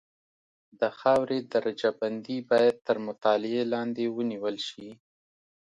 [0.79, 4.87] د خاورې درجه بندي باید تر مطالعې لاندې ونیول شي